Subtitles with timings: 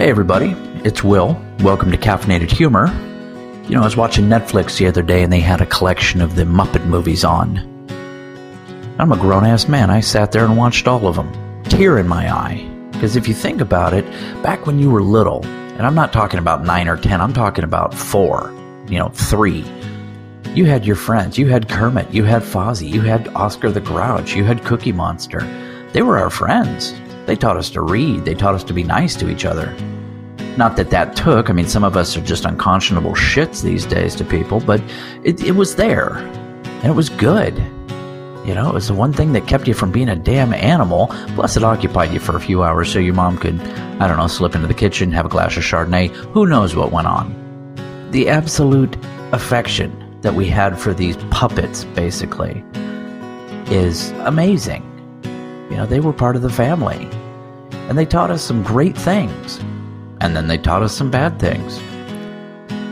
[0.00, 1.38] Hey, everybody, it's Will.
[1.58, 2.86] Welcome to Caffeinated Humor.
[3.64, 6.36] You know, I was watching Netflix the other day and they had a collection of
[6.36, 7.58] the Muppet movies on.
[8.98, 9.90] I'm a grown ass man.
[9.90, 11.30] I sat there and watched all of them.
[11.64, 12.66] Tear in my eye.
[12.92, 14.10] Because if you think about it,
[14.42, 17.64] back when you were little, and I'm not talking about nine or ten, I'm talking
[17.64, 18.54] about four,
[18.88, 19.66] you know, three.
[20.54, 21.36] You had your friends.
[21.36, 22.10] You had Kermit.
[22.10, 22.88] You had Fozzie.
[22.88, 24.34] You had Oscar the Grouch.
[24.34, 25.40] You had Cookie Monster.
[25.92, 26.94] They were our friends.
[27.26, 28.24] They taught us to read.
[28.24, 29.74] They taught us to be nice to each other.
[30.56, 31.48] Not that that took.
[31.48, 34.82] I mean, some of us are just unconscionable shits these days to people, but
[35.22, 36.16] it, it was there.
[36.18, 37.56] And it was good.
[38.46, 41.08] You know, it was the one thing that kept you from being a damn animal.
[41.34, 43.60] Plus, it occupied you for a few hours so your mom could,
[44.00, 46.08] I don't know, slip into the kitchen, have a glass of Chardonnay.
[46.32, 47.36] Who knows what went on?
[48.10, 48.96] The absolute
[49.32, 52.64] affection that we had for these puppets, basically,
[53.66, 54.89] is amazing.
[55.70, 57.08] You know, they were part of the family.
[57.88, 59.58] And they taught us some great things.
[60.20, 61.78] And then they taught us some bad things.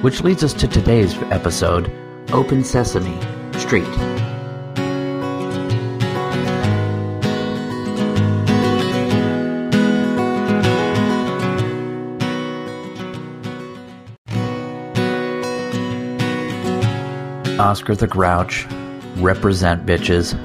[0.03, 1.91] Which leads us to today's episode
[2.31, 3.19] Open Sesame
[3.59, 3.85] Street.
[17.59, 18.67] Oscar the Grouch.
[19.17, 20.39] Represent bitches.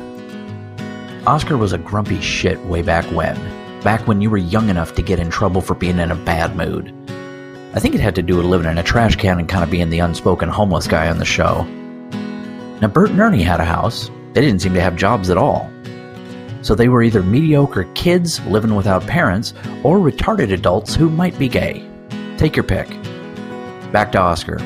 [1.25, 3.35] Oscar was a grumpy shit way back when.
[3.81, 6.57] Back when you were young enough to get in trouble for being in a bad
[6.57, 6.93] mood.
[7.73, 9.71] I think it had to do with living in a trash can and kind of
[9.71, 11.63] being the unspoken homeless guy on the show.
[12.81, 14.11] Now, Bert and Ernie had a house.
[14.33, 15.71] They didn't seem to have jobs at all.
[16.61, 21.47] So they were either mediocre kids living without parents or retarded adults who might be
[21.47, 21.89] gay.
[22.37, 22.89] Take your pick.
[23.93, 24.57] Back to Oscar.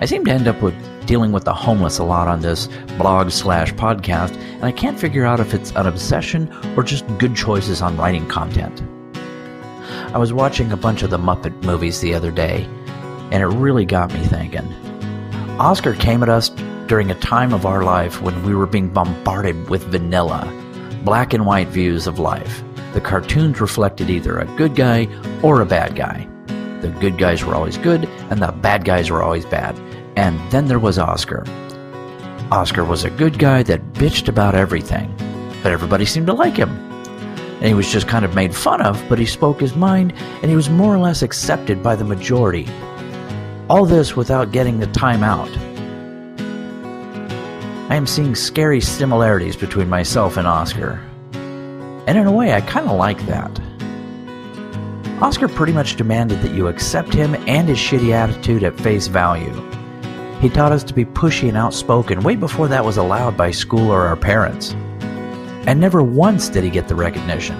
[0.00, 0.74] I seem to end up with
[1.08, 5.24] dealing with the homeless a lot on this blog slash podcast, and I can't figure
[5.24, 8.82] out if it's an obsession or just good choices on writing content.
[10.14, 12.64] I was watching a bunch of the Muppet movies the other day,
[13.32, 14.70] and it really got me thinking.
[15.58, 16.50] Oscar came at us
[16.88, 20.46] during a time of our life when we were being bombarded with vanilla,
[21.04, 22.62] black and white views of life.
[22.92, 25.08] The cartoons reflected either a good guy
[25.42, 26.28] or a bad guy.
[26.82, 29.74] The good guys were always good, and the bad guys were always bad.
[30.18, 31.44] And then there was Oscar.
[32.50, 35.14] Oscar was a good guy that bitched about everything,
[35.62, 36.70] but everybody seemed to like him.
[36.70, 40.12] And he was just kind of made fun of, but he spoke his mind,
[40.42, 42.66] and he was more or less accepted by the majority.
[43.70, 45.56] All this without getting the time out.
[47.88, 51.00] I am seeing scary similarities between myself and Oscar.
[52.08, 53.60] And in a way, I kind of like that.
[55.22, 59.54] Oscar pretty much demanded that you accept him and his shitty attitude at face value.
[60.40, 63.90] He taught us to be pushy and outspoken way before that was allowed by school
[63.90, 64.72] or our parents.
[65.66, 67.56] And never once did he get the recognition.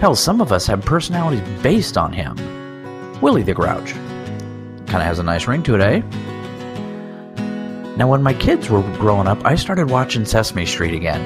[0.00, 2.36] Hell, some of us have personalities based on him.
[3.22, 3.92] Willie the Grouch.
[4.86, 6.02] Kind of has a nice ring to it, eh?
[7.96, 11.22] Now, when my kids were growing up, I started watching Sesame Street again.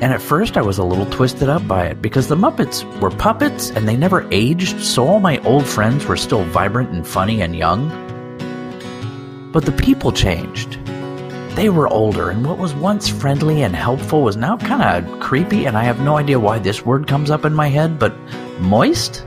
[0.00, 3.10] And at first, I was a little twisted up by it because the Muppets were
[3.10, 7.42] puppets and they never aged, so all my old friends were still vibrant and funny
[7.42, 8.05] and young.
[9.52, 10.78] But the people changed.
[11.56, 15.64] They were older, and what was once friendly and helpful was now kind of creepy,
[15.64, 18.14] and I have no idea why this word comes up in my head, but
[18.60, 19.26] moist?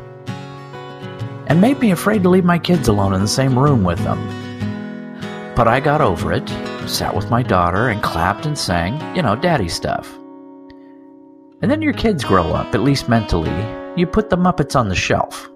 [1.47, 4.19] And made me afraid to leave my kids alone in the same room with them.
[5.55, 6.47] But I got over it,
[6.87, 10.15] sat with my daughter, and clapped and sang, you know, daddy stuff.
[11.61, 13.49] And then your kids grow up, at least mentally.
[13.97, 15.49] You put the Muppets on the shelf.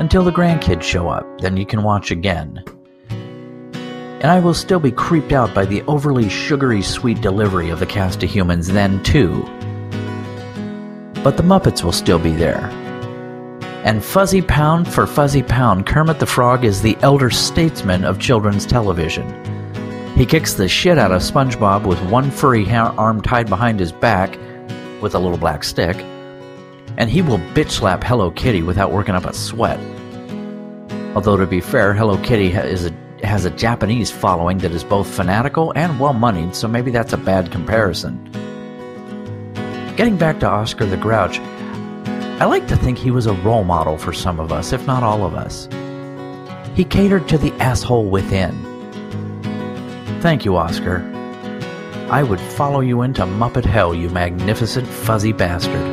[0.00, 2.64] Until the grandkids show up, then you can watch again
[4.20, 7.86] and I will still be creeped out by the overly sugary sweet delivery of the
[7.86, 9.42] cast of humans then, too.
[11.24, 12.66] But the Muppets will still be there.
[13.82, 18.66] And fuzzy pound for fuzzy pound, Kermit the Frog is the elder statesman of children's
[18.66, 19.26] television.
[20.16, 23.90] He kicks the shit out of SpongeBob with one furry ha- arm tied behind his
[23.90, 24.38] back
[25.00, 25.96] with a little black stick,
[27.00, 29.80] and he will bitch slap Hello Kitty without working up a sweat.
[31.16, 32.92] Although, to be fair, Hello Kitty is a
[33.24, 37.16] has a Japanese following that is both fanatical and well moneyed, so maybe that's a
[37.16, 38.22] bad comparison.
[39.96, 41.38] Getting back to Oscar the Grouch,
[42.38, 45.02] I like to think he was a role model for some of us, if not
[45.02, 45.68] all of us.
[46.74, 48.52] He catered to the asshole within.
[50.20, 50.98] Thank you, Oscar.
[52.10, 55.89] I would follow you into Muppet Hell, you magnificent fuzzy bastard.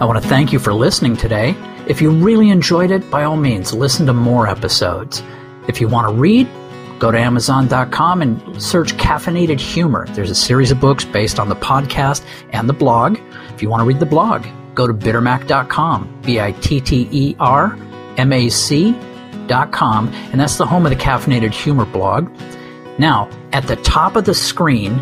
[0.00, 1.54] I want to thank you for listening today.
[1.86, 5.22] If you really enjoyed it, by all means, listen to more episodes.
[5.68, 6.48] If you want to read,
[7.00, 10.06] Go to Amazon.com and search Caffeinated Humor.
[10.08, 13.18] There's a series of books based on the podcast and the blog.
[13.54, 17.36] If you want to read the blog, go to bittermac.com, B I T T E
[17.40, 17.74] R
[18.18, 22.30] M A C.com, and that's the home of the Caffeinated Humor blog.
[22.98, 24.98] Now, at the top of the screen,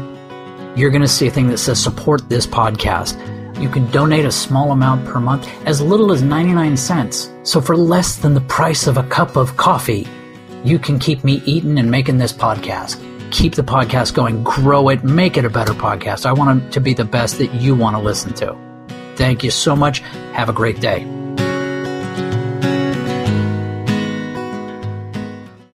[0.77, 3.19] you're going to see a thing that says support this podcast.
[3.59, 7.33] You can donate a small amount per month, as little as 99 cents.
[7.43, 10.07] So for less than the price of a cup of coffee,
[10.65, 13.03] you can keep me eating and making this podcast.
[13.33, 16.25] Keep the podcast going, grow it, make it a better podcast.
[16.25, 18.57] I want it to be the best that you want to listen to.
[19.17, 20.01] Thank you so much.
[20.33, 21.18] Have a great day.